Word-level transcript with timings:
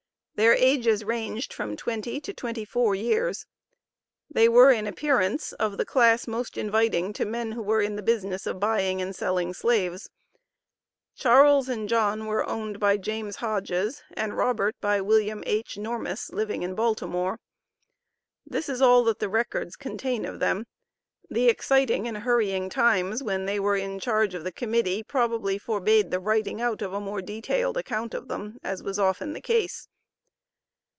Their 0.35 0.55
ages 0.55 1.03
ranged 1.05 1.53
from 1.53 1.77
twenty 1.77 2.19
to 2.21 2.33
twenty 2.33 2.65
four 2.65 2.95
years. 2.95 3.45
They 4.27 4.49
were 4.49 4.71
in 4.71 4.87
appearance 4.87 5.53
of 5.53 5.77
the 5.77 5.85
class 5.85 6.25
most 6.25 6.57
inviting 6.57 7.13
to 7.13 7.25
men 7.25 7.51
who 7.51 7.61
were 7.61 7.83
in 7.83 7.95
the 7.95 8.01
business 8.01 8.47
of 8.47 8.59
buying 8.59 9.03
and 9.03 9.15
selling 9.15 9.53
slaves. 9.53 10.09
Charles 11.13 11.69
and 11.69 11.87
John 11.87 12.25
were 12.25 12.43
owned 12.49 12.79
by 12.79 12.97
James 12.97 13.35
Hodges, 13.35 14.01
and 14.15 14.35
Robert 14.35 14.75
by 14.81 14.99
Wm. 14.99 15.43
H. 15.45 15.77
Normis, 15.77 16.31
living 16.33 16.63
in 16.63 16.73
Baltimore. 16.73 17.37
This 18.43 18.67
is 18.67 18.81
all 18.81 19.03
that 19.03 19.19
the 19.19 19.29
records 19.29 19.75
contain 19.75 20.25
of 20.25 20.39
them. 20.39 20.65
The 21.29 21.49
exciting 21.49 22.07
and 22.07 22.17
hurrying 22.17 22.67
times 22.67 23.21
when 23.21 23.45
they 23.45 23.59
were 23.59 23.77
in 23.77 23.99
charge 23.99 24.33
of 24.33 24.43
the 24.43 24.51
Committee 24.51 25.03
probably 25.03 25.59
forbade 25.59 26.09
the 26.09 26.19
writing 26.19 26.59
out 26.59 26.81
of 26.81 26.93
a 26.93 26.99
more 26.99 27.21
detailed 27.21 27.77
account 27.77 28.15
of 28.15 28.27
them, 28.27 28.57
as 28.63 28.81
was 28.81 28.97
often 28.97 29.33
the 29.33 29.39
case. 29.41 29.87